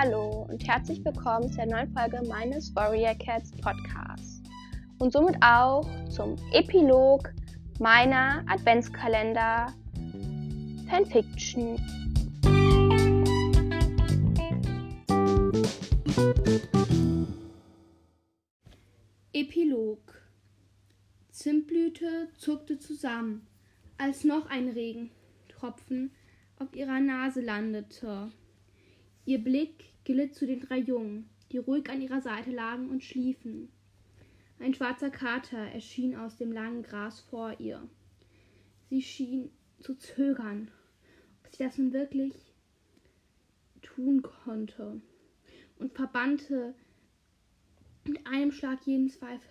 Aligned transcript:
Hallo 0.00 0.46
und 0.48 0.64
herzlich 0.64 1.04
willkommen 1.04 1.50
zur 1.50 1.66
neuen 1.66 1.92
Folge 1.92 2.22
meines 2.28 2.72
Warrior 2.76 3.16
Cats 3.16 3.50
Podcasts 3.50 4.40
und 5.00 5.12
somit 5.12 5.34
auch 5.42 5.84
zum 6.08 6.36
Epilog 6.52 7.32
meiner 7.80 8.44
Adventskalender 8.48 9.74
Fanfiction. 10.88 11.74
Epilog 19.32 19.98
Zimtblüte 21.30 22.28
zuckte 22.36 22.78
zusammen, 22.78 23.48
als 23.96 24.22
noch 24.22 24.48
ein 24.48 24.68
Regentropfen 24.68 26.12
auf 26.60 26.72
ihrer 26.76 27.00
Nase 27.00 27.40
landete. 27.40 28.30
Ihr 29.28 29.44
Blick 29.44 29.84
glitt 30.04 30.34
zu 30.34 30.46
den 30.46 30.60
drei 30.60 30.78
Jungen, 30.78 31.28
die 31.52 31.58
ruhig 31.58 31.90
an 31.90 32.00
ihrer 32.00 32.22
Seite 32.22 32.50
lagen 32.50 32.88
und 32.88 33.04
schliefen. 33.04 33.68
Ein 34.58 34.72
schwarzer 34.72 35.10
Kater 35.10 35.58
erschien 35.58 36.16
aus 36.16 36.38
dem 36.38 36.50
langen 36.50 36.82
Gras 36.82 37.20
vor 37.20 37.60
ihr. 37.60 37.86
Sie 38.88 39.02
schien 39.02 39.50
zu 39.80 39.96
zögern, 39.96 40.70
ob 41.44 41.54
sie 41.54 41.62
das 41.62 41.76
nun 41.76 41.92
wirklich 41.92 42.54
tun 43.82 44.22
konnte, 44.22 45.02
und 45.78 45.92
verbannte 45.92 46.74
mit 48.06 48.26
einem 48.26 48.50
Schlag 48.50 48.78
jeden 48.86 49.10
Zweifel. 49.10 49.50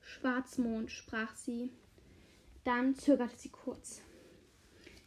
Schwarzmond, 0.00 0.90
sprach 0.90 1.36
sie. 1.36 1.68
Dann 2.64 2.94
zögerte 2.94 3.36
sie 3.36 3.50
kurz. 3.50 4.00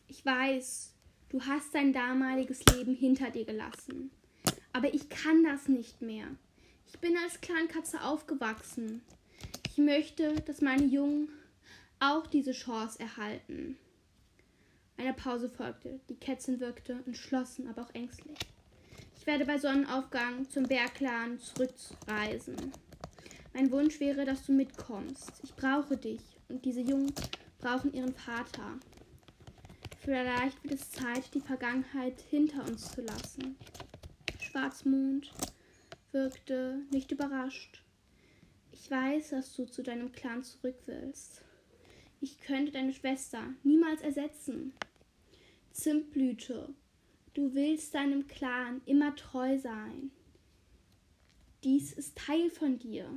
Ich 0.08 0.24
weiß, 0.24 0.95
du 1.36 1.46
hast 1.46 1.76
dein 1.76 1.92
damaliges 1.92 2.64
Leben 2.72 2.96
hinter 2.96 3.30
dir 3.30 3.44
gelassen. 3.44 4.10
Aber 4.72 4.94
ich 4.94 5.10
kann 5.10 5.44
das 5.44 5.68
nicht 5.68 6.02
mehr. 6.02 6.28
Ich 6.88 6.98
bin 7.00 7.18
als 7.18 7.42
Clankatze 7.42 8.02
aufgewachsen. 8.02 9.02
Ich 9.68 9.78
möchte, 9.78 10.36
dass 10.44 10.62
meine 10.62 10.86
Jungen 10.86 11.28
auch 12.00 12.26
diese 12.26 12.54
Chance 12.54 13.02
erhalten. 13.02 13.78
Eine 14.96 15.12
Pause 15.12 15.50
folgte. 15.50 16.00
Die 16.08 16.16
Kätzin 16.16 16.62
wirkte 16.62 17.04
entschlossen, 17.06 17.68
aber 17.68 17.82
auch 17.82 17.94
ängstlich. 17.94 18.38
Ich 19.18 19.28
werde 19.28 19.44
bei 19.44 19.58
Sonnenaufgang 19.58 20.50
zum 20.50 20.64
Bergclan 20.64 21.38
zurückreisen. 21.40 22.72
Mein 23.54 23.72
Wunsch 23.72 24.00
wäre, 24.00 24.24
dass 24.24 24.46
du 24.46 24.54
mitkommst. 24.54 25.34
Ich 25.44 25.54
brauche 25.54 25.98
dich 25.98 26.22
und 26.48 26.64
diese 26.64 26.80
Jungen 26.80 27.12
brauchen 27.60 27.94
ihren 27.94 28.14
Vater. 28.14 28.80
Vielleicht 30.06 30.64
wird 30.64 30.76
es 30.76 30.92
Zeit, 30.92 31.34
die 31.34 31.42
Vergangenheit 31.42 32.22
hinter 32.30 32.64
uns 32.68 32.92
zu 32.92 33.02
lassen. 33.02 33.58
Schwarzmond 34.40 35.34
wirkte 36.12 36.84
nicht 36.92 37.12
überrascht. 37.12 37.84
Ich 38.72 38.92
weiß, 38.92 39.32
dass 39.32 39.56
du 39.56 39.66
zu 39.66 39.82
deinem 39.82 40.12
Clan 40.12 40.44
zurück 40.44 40.76
willst. 40.86 41.44
Ich 42.22 42.40
könnte 42.40 42.72
deine 42.72 42.94
Schwester 42.94 43.42
niemals 43.64 44.04
ersetzen. 44.04 44.74
Zimtblüte, 45.72 46.76
du 47.34 47.56
willst 47.56 47.96
deinem 47.96 48.28
Clan 48.28 48.82
immer 48.86 49.16
treu 49.16 49.58
sein. 49.58 50.12
Dies 51.64 51.92
ist 51.94 52.16
Teil 52.16 52.52
von 52.52 52.78
dir. 52.78 53.10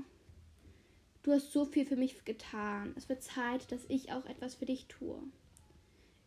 Du 1.22 1.32
hast 1.32 1.52
so 1.52 1.66
viel 1.66 1.84
für 1.84 1.96
mich 1.96 2.24
getan. 2.24 2.94
Es 2.96 3.10
wird 3.10 3.22
Zeit, 3.22 3.70
dass 3.72 3.84
ich 3.88 4.10
auch 4.10 4.24
etwas 4.24 4.54
für 4.54 4.64
dich 4.64 4.86
tue. 4.86 5.22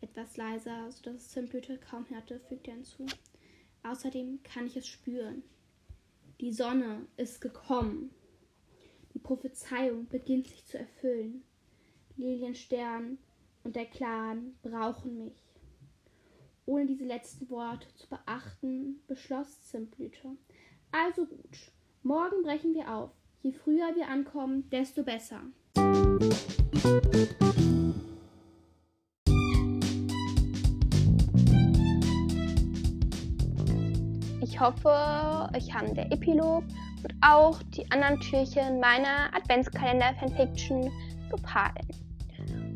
Etwas 0.02 0.36
leiser, 0.36 0.92
sodass 0.92 1.30
Zimtblüte 1.30 1.78
kaum 1.78 2.10
hörte, 2.10 2.40
fügte 2.40 2.72
er 2.72 2.78
hinzu. 2.78 3.06
Außerdem 3.84 4.42
kann 4.44 4.68
ich 4.68 4.76
es 4.76 4.88
spüren. 4.88 5.44
Die 6.40 6.52
Sonne 6.52 7.06
ist 7.18 7.40
gekommen. 7.40 8.10
Die 9.14 9.20
Prophezeiung 9.20 10.08
beginnt 10.08 10.48
sich 10.48 10.66
zu 10.66 10.80
erfüllen. 10.80 11.44
Lilienstern 12.18 13.20
und 13.64 13.76
der 13.76 13.86
Clan 13.86 14.56
brauchen 14.64 15.18
mich. 15.18 15.36
Ohne 16.66 16.86
diese 16.86 17.06
letzten 17.06 17.50
Worte 17.50 17.88
zu 17.96 18.08
beachten, 18.08 19.02
beschloss 19.08 19.64
Zimtblüte. 19.64 20.36
Also 20.92 21.26
gut, 21.26 21.72
morgen 22.04 22.44
brechen 22.44 22.74
wir 22.74 22.92
auf. 22.92 23.12
Je 23.44 23.52
früher 23.52 23.96
wir 23.96 24.08
ankommen, 24.08 24.70
desto 24.70 25.04
besser. 25.04 25.42
Hoffe, 34.62 35.50
euch 35.56 35.74
haben 35.74 35.94
der 35.96 36.12
Epilog 36.12 36.64
und 37.04 37.14
auch 37.22 37.62
die 37.76 37.90
anderen 37.92 38.20
Türchen 38.20 38.80
meiner 38.80 39.34
Adventskalender-Fanfiction 39.34 40.92
gefallen. 41.30 41.88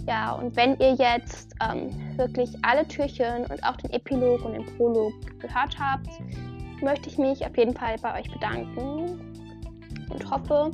Ja, 0.08 0.34
und 0.34 0.56
wenn 0.56 0.78
ihr 0.80 0.94
jetzt 0.96 1.56
ähm, 1.68 1.90
wirklich 2.18 2.50
alle 2.64 2.88
Türchen 2.88 3.46
und 3.46 3.64
auch 3.64 3.78
den 3.78 3.92
Epilog 3.92 4.44
und 4.46 4.54
den 4.54 4.66
Prolog 4.78 5.14
gehört 5.40 5.78
habt, 5.80 6.10
möchte 6.82 7.10
ich 7.10 7.18
mich 7.18 7.46
auf 7.46 7.58
jeden 7.58 7.74
Fall 7.74 7.96
bei 8.02 8.20
euch 8.20 8.32
bedanken 8.32 9.20
und 10.10 10.30
hoffe, 10.30 10.72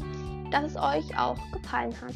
dass 0.52 0.72
es 0.72 0.76
euch 0.76 1.18
auch 1.18 1.38
gefallen 1.52 1.94
hat. 2.02 2.14